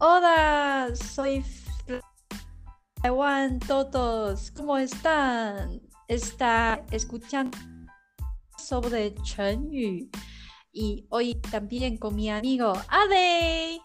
[0.00, 1.44] Hola, soy
[3.02, 4.52] Taiwan todos.
[4.52, 5.80] ¿Cómo están?
[6.06, 7.58] Está escuchando
[8.56, 10.08] sobre Chenyu
[10.72, 13.80] y hoy también con mi amigo Ale.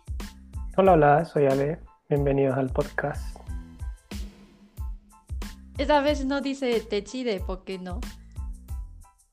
[0.77, 1.80] Hola, hola, soy Ale.
[2.07, 3.36] Bienvenidos al podcast.
[5.80, 8.00] Esta vez no dice de Chile, ¿por qué no?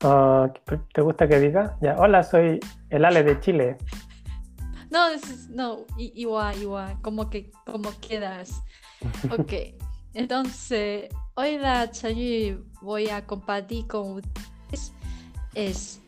[0.03, 0.51] Ah,
[0.95, 1.77] ¿Te gusta que diga?
[1.79, 2.59] Ya, hola, soy
[2.89, 3.77] el Ale de Chile.
[4.91, 5.07] No,
[5.49, 8.61] no, igual, igual, como que, como quieras.
[9.31, 9.53] Ok,
[10.13, 14.93] entonces, hoy la Chenyu voy a compartir con ustedes
[15.55, 15.99] es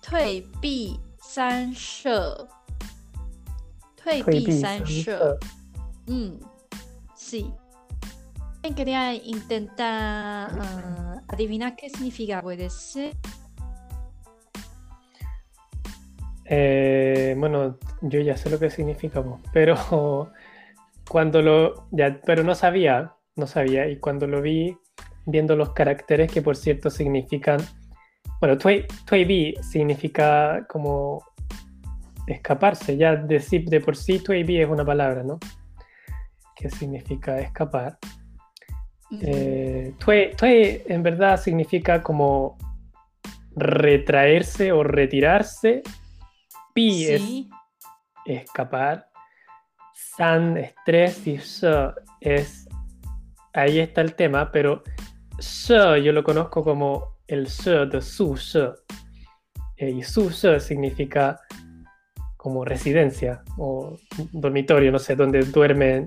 [0.00, 2.10] Tui Bi San She.
[4.02, 5.18] Tui Bi San She.
[6.06, 6.40] Mm,
[7.14, 7.52] sí.
[8.74, 13.14] Quería intentar uh, adivinar qué significa, puede ser.
[16.46, 19.76] Eh, bueno, yo ya sé lo que significa, pero
[21.08, 21.88] cuando lo.
[21.90, 23.88] Ya, pero no sabía, no sabía.
[23.88, 24.76] Y cuando lo vi,
[25.26, 27.60] viendo los caracteres que por cierto significan.
[28.40, 28.84] Bueno, Tui,
[29.24, 31.24] Bi significa como
[32.26, 32.96] escaparse.
[32.96, 35.38] Ya de, de por sí Tui Bi es una palabra, ¿no?
[36.54, 37.98] Que significa escapar.
[39.20, 42.56] Eh, tue, en verdad significa como
[43.56, 45.82] retraerse o retirarse.
[46.74, 47.22] Pi es
[48.26, 49.08] escapar.
[49.94, 52.68] San, estrés y Sho es.
[53.52, 54.82] Ahí está el tema, pero
[55.38, 58.74] Sho yo lo conozco como el Sho de Su Sho.
[59.76, 61.40] Eh, y Su Sho significa
[62.36, 63.96] como residencia o
[64.32, 66.06] dormitorio, no sé, donde duermen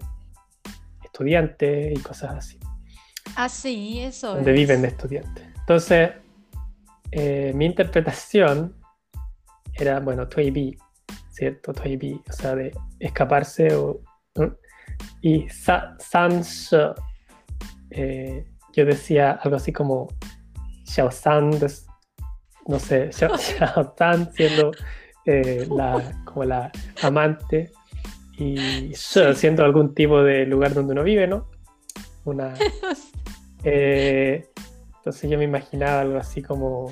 [1.04, 2.59] estudiantes y cosas así.
[3.36, 4.36] Ah, sí, eso.
[4.36, 5.46] Donde viven estudiantes.
[5.59, 6.12] Entonces,
[7.12, 8.76] eh, mi interpretación
[9.78, 10.78] era, bueno, Tui
[11.30, 11.73] ¿cierto?
[11.73, 14.02] Tui o sea, de escaparse o...
[15.22, 15.97] Y San
[17.91, 20.07] eh, yo decía algo así como
[20.85, 21.52] Xiao San,
[22.68, 24.72] no sé, Xiao, San siendo
[25.25, 26.72] eh, la, como la
[27.02, 27.72] amante
[28.38, 31.50] y siendo algún tipo de lugar donde uno vive, ¿no?
[32.23, 32.53] Una,
[33.63, 34.47] Eh,
[34.97, 36.91] entonces yo me imaginaba algo así como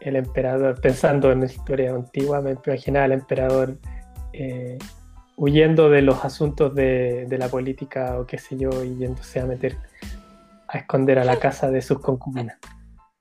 [0.00, 3.78] el emperador, pensando en la historia antigua, me imaginaba al emperador
[4.32, 4.78] eh,
[5.36, 9.76] huyendo de los asuntos de, la política o qué sé yo, y yéndose a meter,
[10.68, 12.58] a esconder a la casa de sus concubinas.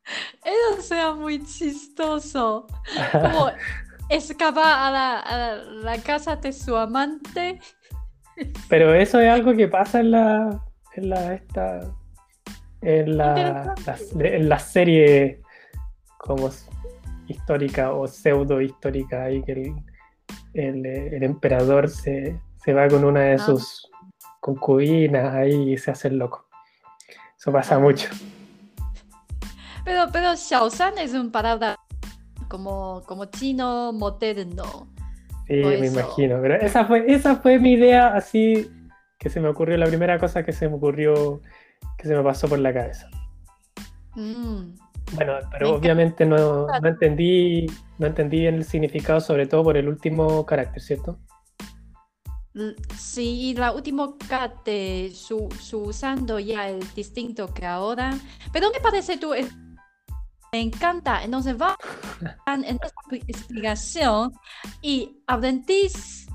[0.44, 2.68] Eso sea muy chistoso.
[3.12, 3.52] Como
[4.10, 7.60] escapa a la, a la casa de su amante.
[8.70, 11.82] Pero eso es algo que pasa en la, en la esta
[12.82, 13.76] en la,
[14.22, 15.42] la, serie
[16.18, 16.50] como
[17.28, 19.74] histórica o pseudo histórica ahí que
[20.54, 23.40] el, el, emperador se, se, va con una de ah.
[23.40, 23.90] sus
[24.40, 26.48] concubinas ahí y se hace el loco.
[27.38, 27.80] Eso pasa ah.
[27.80, 28.10] mucho.
[29.86, 31.78] Pero, pero Xiaoshan es un palabra
[32.50, 34.88] como, como chino moderno.
[35.48, 36.42] Sí, me imagino.
[36.42, 38.70] Pero esa fue, esa fue mi idea así
[39.18, 41.42] que se me ocurrió, la primera cosa que se me ocurrió
[41.98, 43.10] que se me pasó por la cabeza.
[44.16, 44.76] Mm.
[45.14, 47.66] Bueno, pero obviamente no, no, entendí,
[47.98, 51.18] no entendí el significado, sobre todo por el último carácter, ¿cierto?
[52.98, 54.16] Sí, y la última
[55.14, 58.18] su, su, usando ya el distinto que ahora.
[58.52, 59.32] Pero me parece tú?
[60.52, 61.24] Me encanta.
[61.24, 61.78] Entonces va
[62.48, 64.34] en esta explicación
[64.82, 66.28] y aprendís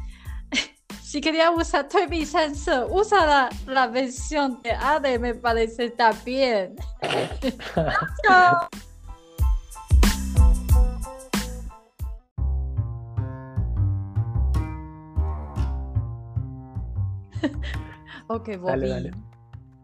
[1.12, 6.74] si quería usar mi Sensor, usa la, la, versión de ADE, me parece está bien.
[18.26, 18.70] ok, Bobby.
[18.70, 19.10] Dale, dale.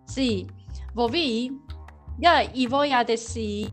[0.06, 0.46] Sí,
[0.94, 1.60] Bobby.
[2.16, 3.70] Ya, y voy a decir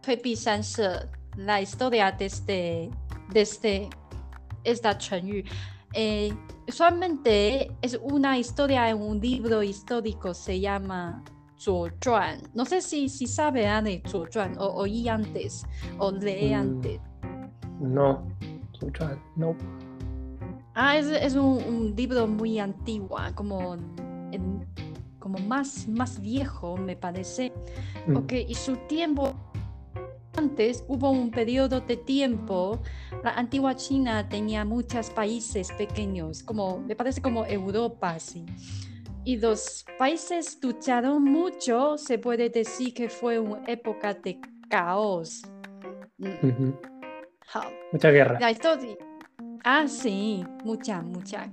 [0.00, 2.88] Tui Sensor, la historia desde,
[3.28, 3.90] desde
[4.64, 5.44] esta Chenyu.
[5.98, 6.30] Eh,
[6.68, 11.24] usualmente es una historia en un libro histórico, se llama
[11.58, 12.42] Zhuan.
[12.52, 15.64] No sé si, si sabe de Zhuan o oí antes
[15.98, 17.00] o leí mm, antes.
[17.80, 18.22] No,
[18.78, 19.56] Zhuan, no.
[20.74, 23.78] Ah, es, es un, un, libro muy antiguo, como,
[25.18, 27.54] como más, más viejo, me parece.
[28.06, 28.18] Mm.
[28.46, 29.34] y su tiempo
[30.36, 32.80] antes hubo un periodo de tiempo,
[33.22, 38.44] la antigua China tenía muchos países pequeños, como me parece como Europa, sí.
[39.24, 45.42] Y los países lucharon mucho, se puede decir que fue una época de caos.
[47.92, 48.38] Mucha guerra.
[48.38, 48.96] La historia.
[49.64, 51.50] Ah, sí, mucha, mucha.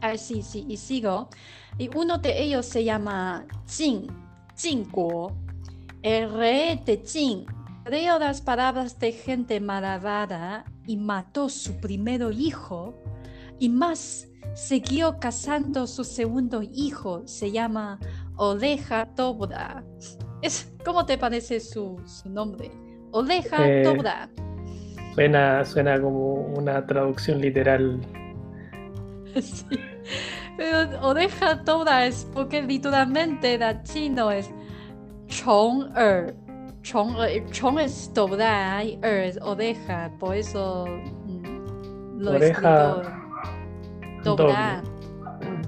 [0.00, 1.28] Ah, sí, sí, y sigo.
[1.76, 4.06] Y uno de ellos se llama Jin,
[4.56, 5.36] Jin Guo,
[6.02, 7.46] el rey de Jin.
[7.84, 12.94] Creó las palabras de gente malvada y mató su primer hijo.
[13.58, 17.26] Y más, siguió casando su segundo hijo.
[17.26, 17.98] Se llama
[18.36, 19.84] Odeja Tobra.
[20.42, 22.70] Es, ¿Cómo te parece su, su nombre?
[23.12, 24.30] Odeja Eh, Tobra.
[25.14, 28.00] Suena, suena como una traducción literal.
[29.40, 29.64] Sí.
[30.56, 34.50] Pero oreja toda es porque literalmente la chino es
[35.30, 36.34] chong er.
[36.82, 40.10] Chong, er- chong es doblar y er es oreja.
[40.18, 40.86] Por eso
[41.26, 44.82] mm, lo Oreja escrito doblar.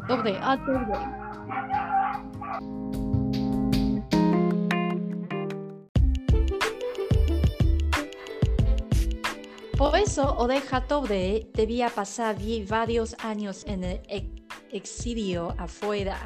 [0.09, 0.37] Doble.
[0.43, 0.99] Ah, doble.
[9.77, 12.37] Por eso Oreja Doble debía pasar
[12.69, 14.29] varios años en el ex-
[14.71, 16.19] exilio afuera.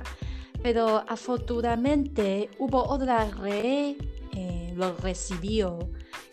[0.62, 3.97] Pero afortunadamente hubo otra rey
[4.35, 5.79] eh, lo recibió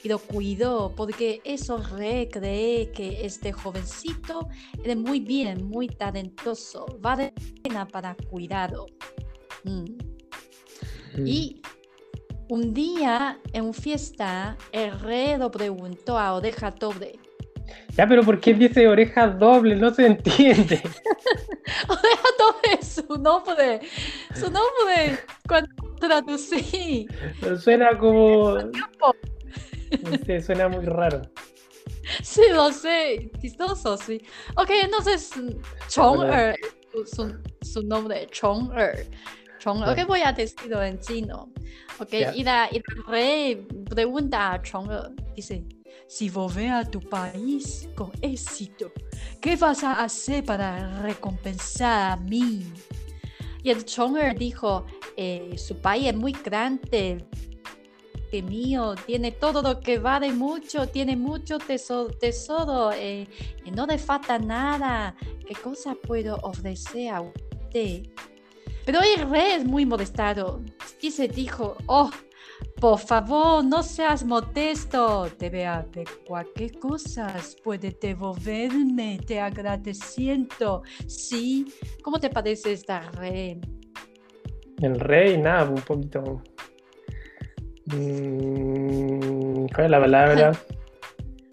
[0.03, 4.49] y lo cuidó porque eso rey cree que este jovencito
[4.83, 8.87] era muy bien, muy talentoso, vale la pena para cuidarlo.
[9.63, 9.85] Mm.
[11.25, 11.61] Y
[12.49, 17.17] un día en una fiesta, el rey lo preguntó a Oreja Doble.
[17.95, 19.75] Ya, pero ¿por qué dice oreja doble?
[19.75, 20.81] No se entiende.
[21.87, 23.79] Oreja Doble es su nombre.
[24.35, 25.69] Su nombre cuando
[25.99, 27.07] traducí.
[27.59, 28.57] Suena como.
[30.01, 31.21] No sé, suena muy raro.
[32.23, 33.29] Sí, lo sé.
[33.39, 34.19] Chistoso, sí.
[34.57, 35.29] Ok, entonces
[35.87, 36.55] Chong-er,
[36.91, 39.07] su, su, su nombre, Chong-er.
[39.59, 40.05] Chong ok, Ya.
[40.07, 41.53] voy a decirlo en chino.
[41.99, 42.35] Ok, Ya.
[42.35, 43.55] y, la, y la rey
[43.87, 45.63] pregunta a Chong-er, dice,
[46.07, 48.91] si volver a tu país con éxito,
[49.41, 52.65] ¿qué vas a hacer para recompensar a mí?
[53.63, 54.85] Y el Chong-er dijo,
[55.15, 57.25] "Eh, su país es muy grande,
[58.33, 63.27] que mío, tiene todo lo que vale mucho, tiene mucho tesoro, tesoro eh,
[63.63, 65.15] y no le falta nada.
[65.47, 68.09] ¿Qué cosa puedo ofrecer a usted?
[68.87, 70.63] Pero el rey es muy molestado.
[70.99, 72.09] Dice, dijo, oh,
[72.82, 75.28] por favor, no seas modesto.
[75.38, 77.34] Debe haber cualquier cosa.
[77.64, 80.82] Puede devolverme de agradeciendo.
[81.06, 81.72] Sí,
[82.02, 83.60] ¿cómo te parece esta rey?
[84.80, 86.42] El rey, nada, un poquito.
[87.86, 90.52] Mm, ¿Cuál es la palabra?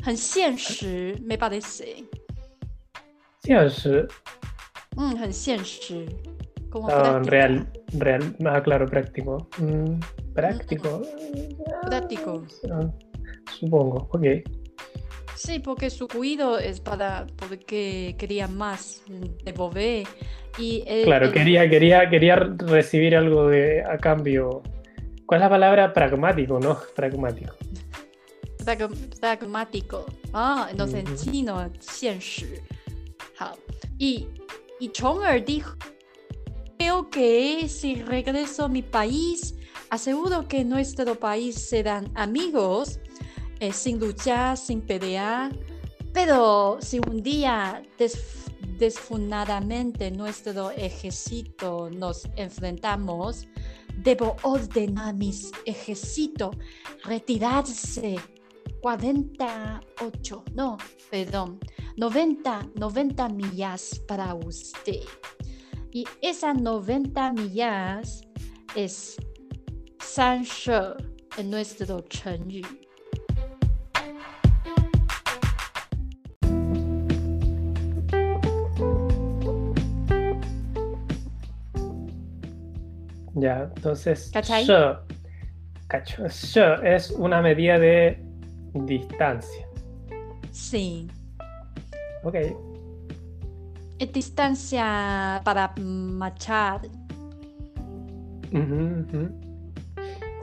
[0.04, 2.06] 很现实，me parece。
[3.44, 4.07] Sí, es eh,
[4.98, 6.06] 嗯，很现实。
[7.25, 7.67] Real,
[7.99, 9.49] real, claro, práctico.
[9.58, 10.00] Mm,
[10.34, 11.02] práctico.
[11.82, 12.44] Práctico.
[12.70, 12.88] Ah,
[13.58, 14.26] supongo, ok.
[15.34, 20.05] Sí, porque su cuido es para, porque quería más de Bové
[20.58, 24.62] y eh, claro, eh, quería, quería, quería recibir algo de, a cambio.
[25.26, 25.93] ¿Cuál es la palabra?
[25.93, 26.78] Pragmático, ¿no?
[26.94, 27.55] Pragmático.
[29.20, 30.05] Pragmático.
[30.32, 31.11] Ah, entonces mm -hmm.
[31.11, 31.70] en chino,
[33.99, 34.28] Y,
[34.78, 34.88] y
[35.44, 35.76] dijo
[36.81, 39.55] creo que si regreso a mi país
[39.91, 42.99] aseguro que nuestro país serán amigos
[43.61, 45.52] eh, sin luchar, sin pelear.
[46.14, 48.47] Pero si un día des-
[48.78, 53.47] desfunadamente nuestro ejército nos enfrentamos,
[53.99, 56.57] debo ordenar a mis ejércitos
[57.04, 58.16] retirarse
[58.81, 60.78] 48, no,
[61.11, 61.61] perdón,
[61.99, 65.02] 90, 90 millas para usted.
[65.92, 68.23] Y esas 90 millas
[68.76, 69.16] es
[69.99, 70.94] Sanshou
[71.37, 72.62] en nuestro Chenyu.
[83.35, 84.66] Ya, entonces, ¿Cachai?
[85.88, 88.23] Cacho, es una medida de
[88.75, 89.66] distancia.
[90.52, 91.09] Sí.
[92.23, 92.37] Ok
[94.07, 96.83] distancia para marchar.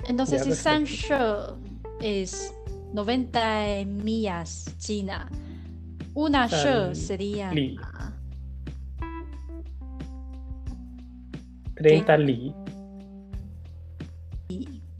[0.08, 1.58] Entonces, ya, si Sancho
[2.00, 2.54] es
[2.94, 5.30] 90 millas China,
[6.14, 6.96] una San...
[6.96, 7.52] sería...
[7.52, 7.78] Li.
[11.76, 12.54] 30 li.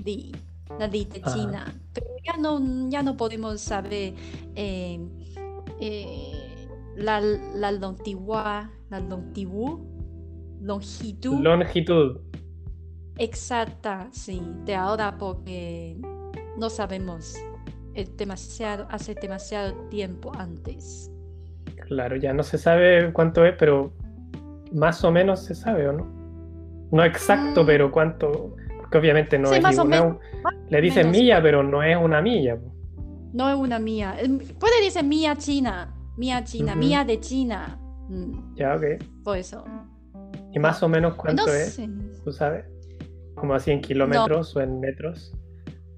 [0.04, 0.32] li.
[0.78, 1.74] La li de China.
[1.94, 4.14] Pero ya no, ya no podemos saber...
[4.56, 5.00] Eh,
[5.80, 6.37] eh,
[6.98, 8.28] la, la longitud,
[8.90, 9.80] la longitud,
[10.62, 12.18] longitud Longitud.
[13.18, 15.98] exacta, sí, de ahora porque
[16.58, 17.36] no sabemos.
[17.94, 21.12] Es demasiado, hace demasiado tiempo antes.
[21.88, 23.92] Claro, ya no se sabe cuánto es, pero
[24.72, 26.06] más o menos se sabe, ¿o no?
[26.92, 27.66] No exacto, Mm.
[27.66, 28.56] pero cuánto.
[28.80, 30.18] Porque obviamente no Sí, es más una-
[30.70, 31.18] Le dicen menos.
[31.22, 32.58] milla, pero no es una milla.
[33.34, 34.16] No es una mía.
[34.20, 35.94] Em, Puede decir mía china.
[36.18, 36.76] Mía china.
[36.76, 37.80] Mía de China.
[38.10, 38.84] Mm, Ya, ok.
[39.24, 39.64] por eso.
[40.54, 41.74] ¿Y más o menos cuánto no es?
[41.76, 41.90] sé.
[42.24, 42.66] ¿Tú sabes?
[43.36, 45.34] ¿Como así en kilómetros o en metros?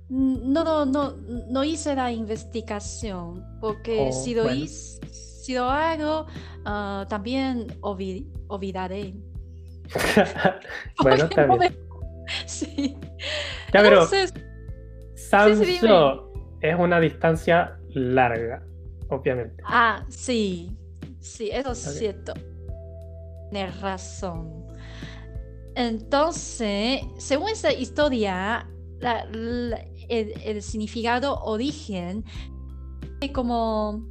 [0.10, 1.14] Mm, No, no, no,
[1.50, 3.44] no hice la investigación.
[3.62, 4.58] Porque Oh, si lo bueno.
[4.64, 6.26] hice, si lo hago,
[6.66, 9.14] ah, también olvi- olvidaré.
[11.02, 11.72] bueno, no me-
[12.46, 12.96] Sí.
[13.74, 14.34] Ya, pero Entonces,
[15.16, 16.20] Sanso sí, dime.
[16.62, 18.64] es una distancia larga,
[19.09, 19.63] obviamente.
[19.67, 20.77] Ah, sí,
[21.21, 21.93] sí, eso es Ok.
[21.95, 22.33] cierto.
[23.51, 24.65] Tienes razón.
[25.75, 28.69] Entonces, según esta historia,
[29.01, 32.25] la- la- el, el significado origen
[33.21, 34.07] es como,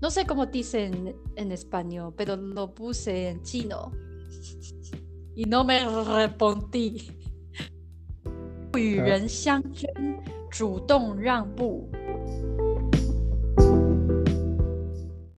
[0.00, 3.92] no sé cómo dicen en español, pero lo puse en chino
[5.34, 7.12] y no me respondí.
[8.74, 9.88] 与人相争，
[10.50, 11.88] 主动让步。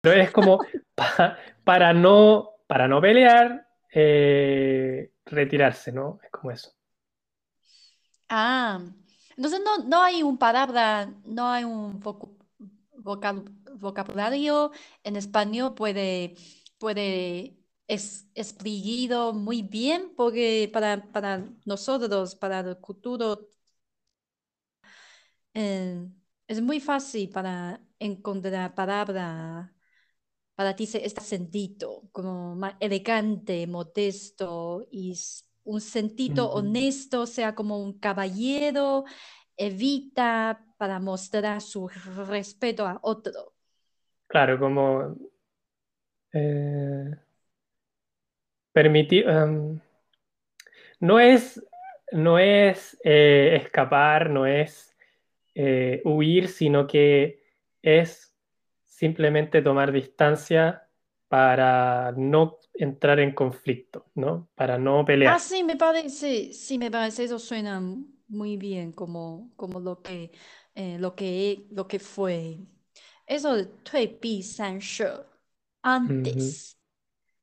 [0.04, 0.60] Pero es como
[0.96, 6.20] pa- para no, para no pelear, eh, retirarse, ¿no?
[6.24, 6.72] Es como eso.
[8.28, 8.80] Ah,
[9.36, 12.00] entonces no, no hay un palabra, no hay un
[13.80, 14.70] vocabulario
[15.02, 16.34] en español puede,
[16.78, 17.56] puede
[17.88, 23.48] es, explicarlo muy bien porque para, para nosotros, para el futuro,
[25.54, 26.08] eh,
[26.48, 29.73] es muy fácil para encontrar palabra
[30.54, 35.14] para decir este sentido, como más elegante, modesto y
[35.64, 36.58] un sentido Ujú.
[36.58, 39.04] honesto, sea como un caballero,
[39.56, 41.88] evita para mostrar su
[42.28, 43.54] respeto a otro.
[44.28, 45.16] Claro, como
[46.32, 47.10] eh,
[48.72, 49.28] permitir.
[49.28, 49.80] em,
[51.00, 51.62] no es,
[52.12, 54.96] no es eh, escapar, no es
[55.54, 57.42] eh, huir, sino que
[57.82, 58.33] es
[58.93, 60.89] simplemente tomar distancia
[61.27, 64.49] para no entrar en conflicto, ¿no?
[64.55, 65.35] Para no pelear.
[65.35, 67.81] Ah, sí, me parece, sí, me parece, eso suena
[68.27, 70.31] muy bien como, como lo que,
[70.75, 72.59] eh, lo que, lo que fue.
[73.25, 75.25] Eso de 退避三舍
[75.83, 76.77] antes.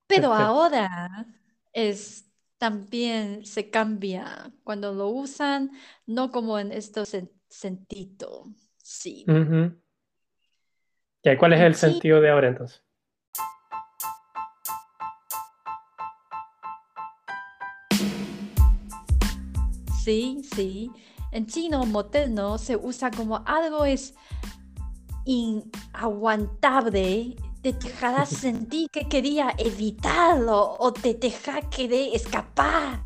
[0.06, 0.34] Pero Perfecto.
[0.34, 1.26] ahora
[1.72, 5.70] es también se cambia cuando lo usan,
[6.06, 8.46] no como en este sen- sentido.
[8.78, 9.34] Sí.
[9.34, 9.62] Ujú.
[9.62, 9.79] Ya,
[11.23, 12.83] ¿Y cuál es el sentido de ahora entonces?
[20.03, 20.91] sí, sí.
[21.31, 24.15] En chino moderno se usa como algo es
[25.25, 33.05] inaguantable, te dejará sentir que quería evitarlo o te deja querer escapar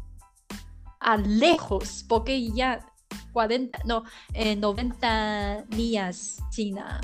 [1.00, 2.80] a lejos, porque ya
[3.34, 4.04] 40, no,
[4.34, 7.02] eh, 90 días China.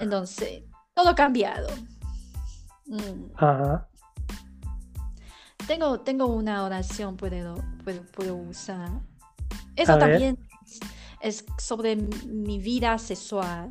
[0.00, 0.62] Entonces,
[0.94, 1.68] todo cambiado.
[2.86, 3.32] Mm.
[3.36, 3.88] Ajá.
[5.66, 7.54] Tengo, tengo una oración, puedo,
[7.84, 8.90] puedo, puedo usar.
[9.76, 10.80] Eso A también es,
[11.20, 13.70] es sobre mi vida sexual.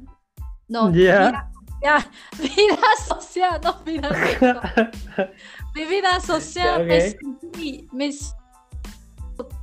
[0.68, 1.52] No, vida,
[2.38, 4.92] vida social, no vida sexual.
[5.76, 7.16] Mi vida social me ok.
[7.20, 8.34] sentí, me s-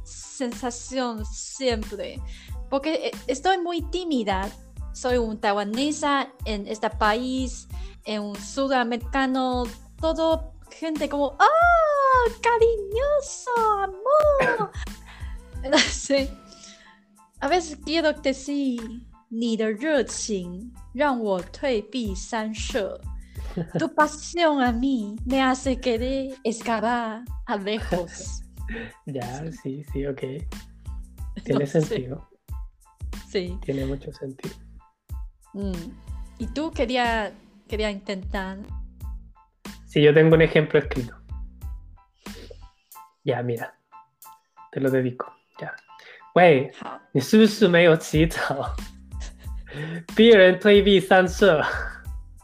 [0.05, 2.21] sensación siempre.
[2.69, 4.49] Porque eh, estoy muy tímida
[4.97, 7.69] soy un taiwanesa en este país,
[8.07, 9.65] en un sudamericano,
[10.01, 12.31] todo gente como, ¡ah!
[12.41, 13.51] ¡Cariñoso!
[13.83, 14.71] ¡Amor!
[15.91, 16.31] sí.
[17.41, 18.81] A veces quiero decir,
[19.29, 20.73] ni de Ruching,
[23.79, 28.43] Tu pasión a mí me hace querer excavar a lejos.
[29.07, 30.23] ya, sí, sí, ok.
[31.45, 32.31] Tiene sentido.
[33.29, 33.59] Sí.
[33.63, 34.66] Tiene mucho sentido.
[35.57, 35.73] Mm.
[36.39, 37.33] ¿Y tú querías
[37.67, 38.59] quería intentar?
[39.87, 41.17] Sí, yo tengo un ejemplo escrito.
[43.25, 43.75] Ya, mira.
[44.71, 45.35] Te lo dedico.
[45.59, 45.75] Ya.
[46.35, 46.71] Wey,
[47.15, 47.21] ni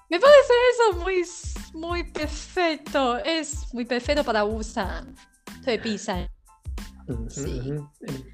[0.08, 1.22] Me parece eso muy,
[1.74, 3.18] muy perfecto.
[3.18, 5.04] Es muy perfecto para usar.
[5.62, 6.26] Soy pizza.
[7.28, 7.74] Sí.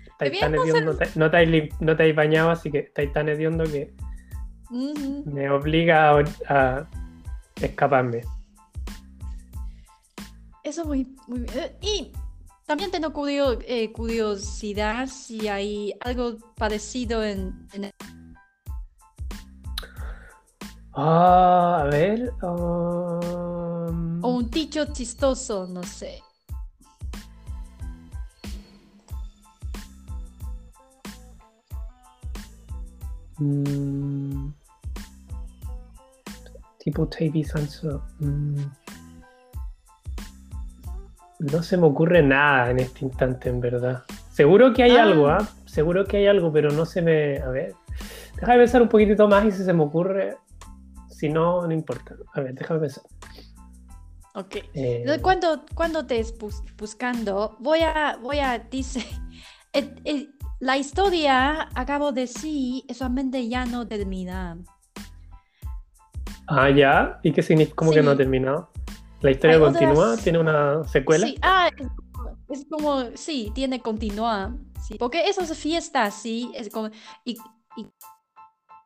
[0.06, 3.92] Estáis tan hediondo, no te habéis bañado, así que estáis tan hediondo que
[4.70, 6.86] me obliga a, a
[7.60, 8.22] escaparme.
[10.64, 11.72] Eso muy, muy bien.
[11.80, 12.12] Y
[12.66, 17.90] también tengo curio- eh, curiosidad si hay algo parecido en, en
[20.92, 22.32] Ah, a ver.
[22.42, 26.20] um, O un dicho chistoso, no sé.
[36.78, 37.08] Tipo
[37.44, 38.02] Sanso.
[38.18, 38.62] Mm.
[41.40, 44.02] No se me ocurre nada en este instante, en verdad.
[44.32, 45.02] Seguro que hay Ah.
[45.04, 45.46] algo, ¿ah?
[45.66, 47.38] Seguro que hay algo, pero no se me.
[47.38, 47.74] A ver.
[48.34, 50.36] Déjame pensar un poquitito más y si se me ocurre.
[51.10, 52.14] Si no, no importa.
[52.34, 53.02] A ver, déjame pensar.
[54.34, 54.56] Ok.
[54.74, 58.54] Eh, Cuando, cuando te es bus- buscando, voy a, voy a
[59.72, 60.28] eh, eh,
[60.60, 64.58] la historia, acabo de decir, solamente ya no termina.
[66.46, 67.20] Ah, ya.
[67.22, 67.76] ¿Y qué significa?
[67.76, 68.18] ¿Cómo que no ha Sí.
[68.18, 68.70] terminado?
[69.20, 70.12] ¿La historia Hay continúa?
[70.12, 71.26] otras- ¿Tiene una secuela?
[71.26, 71.70] Sí, ah,
[72.48, 74.52] es como, sí, tiene que continuar.
[74.86, 76.88] Sí, porque esas fiestas, sí, es como,
[77.24, 77.36] y,
[77.76, 77.86] y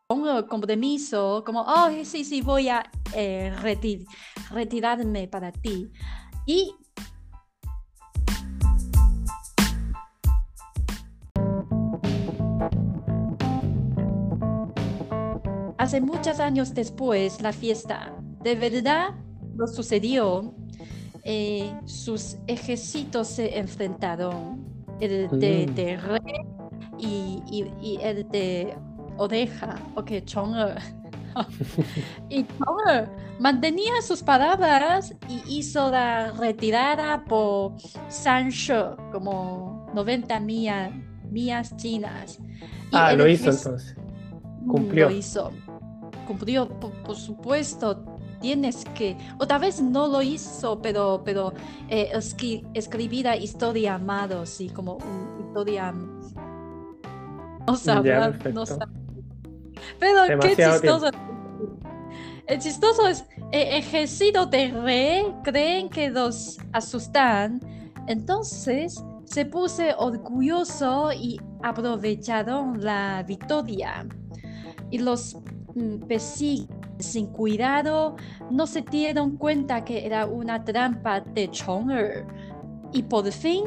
[0.09, 2.83] con el compromiso, como, oh, sí, sí, voy a
[3.15, 4.05] eh, reti-
[4.51, 5.91] retirarme para ti.
[6.47, 6.75] Y
[15.83, 18.13] hace muchos años después, la fiesta
[18.43, 19.11] de verdad
[19.57, 20.55] lo sucedió.
[21.25, 24.65] eh, sus ejércitos se enfrentaron,
[25.01, 25.75] el de, Mm.
[25.77, 26.37] de rey
[26.99, 28.75] y, y- y el de
[29.19, 30.75] oreja, ok, Chong'e.
[32.29, 33.07] y Chong'e
[33.39, 37.75] mantenía sus palabras y hizo la retirada por
[38.09, 40.91] Sanshou, como 90 millas,
[41.31, 42.41] millas chinas.
[42.41, 43.95] Y Ah, lo hizo entonces.
[44.67, 45.09] Cumplió.
[45.09, 45.53] Lo hizo.
[46.33, 48.05] Cumplió, por, por supuesto.
[48.41, 51.53] Tienes que, o tal vez no lo hizo, pero, pero
[51.89, 54.99] eh, escri- escribir la historia amado, sí, como
[55.39, 55.93] historia.
[55.93, 58.67] No sabrá, no perfecto.
[58.67, 58.89] sabrá.
[60.01, 61.11] Pero qué chistoso.
[62.47, 67.61] El chistoso es, el ejército de rey creen que los asustan,
[68.09, 74.05] entonces se puso orgulloso y aprovecharon la victoria.
[74.91, 75.37] Y los
[75.75, 78.17] mm, persiguen sin cuidado,
[78.51, 82.25] no se dieron cuenta que era una trampa de Chong'e.
[82.93, 83.65] Y por fin,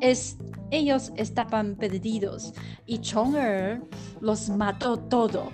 [0.00, 0.38] es,
[0.70, 2.52] ellos estaban perdidos
[2.86, 3.80] y Chong'e
[4.20, 5.50] los mató todo.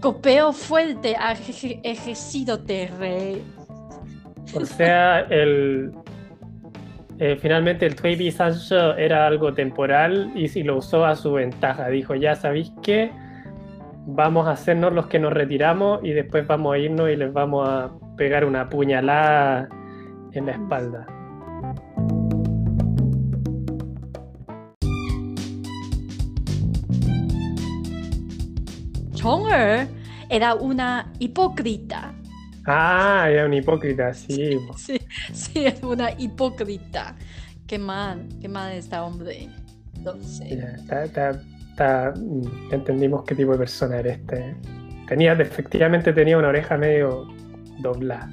[0.00, 3.42] Golpeó fuerte al eje- ejército de rey.
[4.54, 5.92] O sea, el,
[7.18, 11.88] eh, finalmente el Tui Sancho era algo temporal y si lo usó a su ventaja.
[11.88, 13.12] Dijo, ya sabéis qué,
[14.14, 17.68] vamos a hacernos los que nos retiramos y después vamos a irnos y les vamos
[17.68, 19.68] a pegar una puñalada
[20.32, 21.06] en la espalda.
[29.14, 29.86] Chong'e
[30.28, 32.14] era una hipócrita.
[32.66, 34.58] Ah, era un hipócrita, sí.
[34.76, 35.00] Sí,
[35.32, 37.16] sí, es una hipócrita.
[37.66, 39.48] Qué mal, qué mal está hombre.
[40.04, 40.12] Ya,
[40.76, 41.42] está- está-
[41.80, 44.56] está- mm, entendimos qué tipo de persona era este.
[45.08, 47.26] Tenía, efectivamente tenía una oreja medio
[47.78, 48.30] doblada.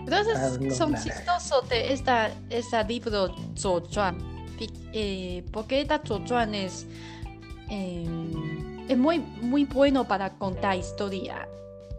[0.00, 2.82] entonces Ah, son chistosos de esta, esta
[3.56, 4.16] libro.
[4.58, 6.86] Pi- eh, porque esta Zhuozuan es,
[7.70, 8.06] eh,
[8.88, 11.48] es muy, muy bueno para contar historia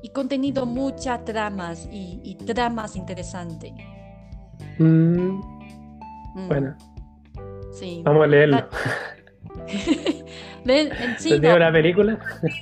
[0.02, 3.74] y contenido muchas tramas y, y tramas interesantes.
[4.78, 5.42] Mm,
[6.36, 6.76] Mm, bueno,
[7.74, 8.02] sí.
[8.06, 8.68] vamos a leerlo.
[10.66, 11.40] En ¿Te chino.
[11.40, 12.20] digo la película?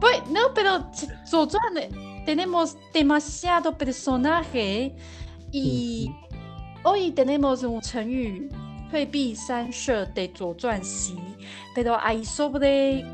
[0.00, 0.90] Pues, no, pero
[1.78, 1.88] eh,
[2.26, 4.94] tenemos demasiado personaje
[5.50, 6.10] y
[6.82, 7.80] hoy tenemos un
[9.70, 11.16] She de Zhuozuan Xi,
[11.74, 13.04] pero hay sobre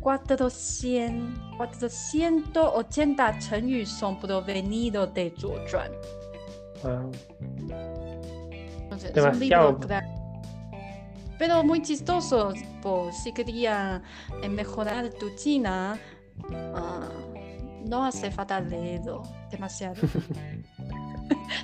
[0.00, 5.90] 400, 480 Chengyu son provenidos de Zhuozuan.
[6.82, 7.10] Wow.
[8.84, 9.72] Entonces, es un Demasiado.
[9.72, 10.19] libro.
[11.40, 14.02] Pero muy chistoso, por si quería
[14.50, 15.98] mejorar tu china,
[16.74, 17.08] ah,
[17.86, 19.94] no hace falta leerlo demasiado.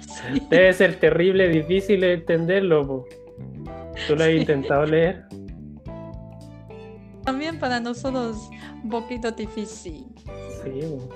[0.00, 0.40] Sí.
[0.50, 2.86] Debe ser terrible, difícil de entenderlo.
[2.86, 3.04] po.
[4.08, 4.36] ¿Tú lo has Sí.
[4.38, 5.24] intentado leer?
[7.24, 8.48] También para nosotros
[8.82, 10.06] un poquito difícil.
[10.64, 11.08] Sí, po.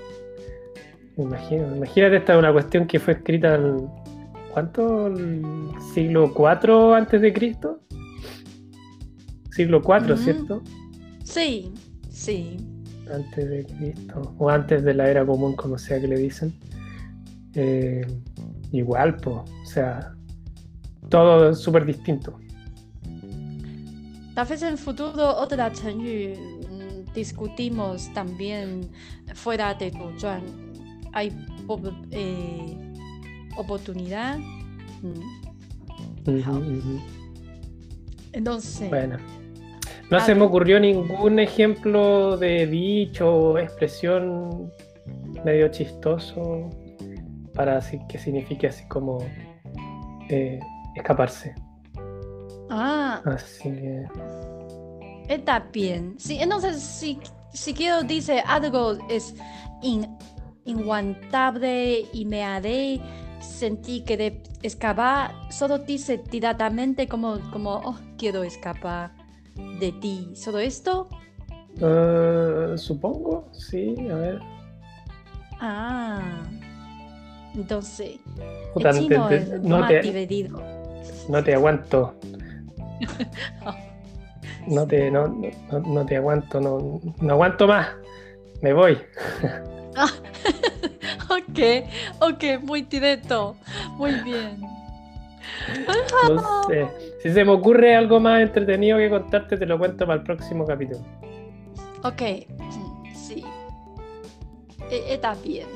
[1.16, 1.77] Me imagino.
[1.77, 3.88] Imagínate, esta es una cuestión que fue escrita en.
[4.53, 5.07] ¿Cuánto?
[5.07, 7.81] ¿El siglo IV antes de Cristo?
[9.61, 10.16] Siglo IV.
[10.16, 10.62] ¿cierto?
[11.23, 11.70] Sí,
[12.11, 12.57] sí.
[13.12, 14.35] Antes de Cristo.
[14.38, 16.55] O antes de la era común, como sea que le dicen.
[17.55, 18.07] Eh,
[18.73, 19.37] igual, pues.
[19.37, 20.14] O sea,
[21.11, 22.38] todo súper distinto.
[24.35, 28.88] Tal vez en el futuro otra Chengyu mm, discutimos también
[29.35, 30.42] fuera de Zhuozuan.
[31.12, 31.37] Hay
[32.12, 32.94] eh,
[33.59, 34.38] oportunidad.
[35.03, 36.31] Mm.
[38.33, 39.39] Entonces, Bueno.
[40.11, 44.73] No se me ocurrió ningún ejemplo de dicho o expresión
[45.44, 46.68] medio chistoso
[47.55, 49.18] para así que signifique así como
[50.29, 50.59] eh,
[50.96, 51.55] escaparse.
[52.70, 54.05] ah, Así que
[55.29, 56.14] está bien.
[56.18, 57.18] Sí, entonces, si,
[57.53, 59.35] si quiero dice algo es
[59.83, 60.16] in-
[60.64, 63.01] inaguantable y me haré
[63.40, 69.12] sentir que de escapar, solo dice directamente como, como oh, quiero escapar
[69.81, 70.31] de ti.
[70.35, 71.09] ¿Solo esto?
[71.81, 74.38] eh, supongo, sí, a ver.
[75.61, 76.43] Ah.
[77.55, 78.19] Entonces,
[78.75, 80.62] Puta, el no chino te- es te- no más te- divertido.
[81.29, 82.14] No te aguanto.
[84.66, 87.88] No te, no, no, no te aguanto, no, no aguanto más.
[88.62, 88.99] Me voy.
[91.31, 91.61] Ok,
[92.21, 93.57] ok, muy directo.
[93.97, 94.61] Muy bien.
[96.29, 96.68] No.
[97.22, 100.66] Si se me ocurre algo más entretenido que contarte, te lo cuento para el próximo
[100.66, 101.00] capítulo.
[102.03, 102.22] Ok,
[103.14, 103.44] sí.
[104.90, 105.68] E, Está bien.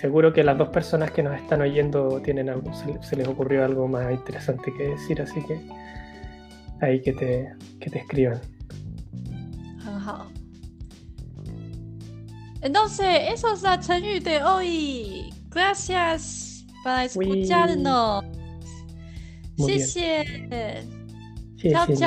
[0.00, 3.88] Seguro que las dos personas que nos están oyendo tienen algo, se, les ocurrió algo
[3.88, 5.60] más interesante que decir, así que
[6.80, 8.40] ahí que te, que te escriban.
[12.62, 15.30] Entonces, eso es la de hoy.
[15.50, 18.24] Gracias para escucharnos.
[19.56, 20.24] 谢谢，
[21.56, 22.06] 谢谢，